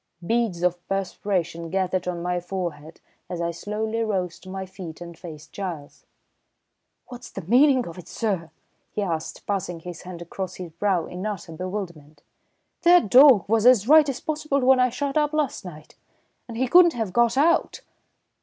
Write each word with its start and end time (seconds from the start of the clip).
Beads 0.25 0.63
of 0.63 0.79
perspiration 0.87 1.69
gathered 1.69 2.07
on 2.07 2.23
my 2.23 2.39
forehead 2.39 2.99
as 3.29 3.39
I 3.39 3.51
slowly 3.51 4.01
rose 4.03 4.39
to 4.39 4.49
my 4.49 4.65
feet 4.65 4.99
and 4.99 5.15
faced 5.15 5.51
Giles. 5.53 6.07
"What's 7.09 7.29
the 7.29 7.43
meaning 7.43 7.85
of 7.85 7.99
it, 7.99 8.07
sir?" 8.07 8.49
he 8.91 9.03
asked, 9.03 9.45
passing 9.45 9.81
his 9.81 10.01
hand 10.01 10.19
across 10.23 10.55
his 10.55 10.71
brow 10.71 11.05
in 11.05 11.23
utter 11.27 11.51
bewilderment. 11.51 12.23
"That 12.81 13.09
dawg 13.11 13.47
was 13.47 13.67
as 13.67 13.87
right 13.87 14.09
as 14.09 14.19
possible 14.19 14.61
when 14.61 14.79
I 14.79 14.89
shut 14.89 15.17
up 15.19 15.33
last 15.33 15.63
night, 15.63 15.93
and 16.47 16.57
he 16.57 16.67
couldn't 16.67 16.93
have 16.93 17.13
got 17.13 17.37
out." 17.37 17.81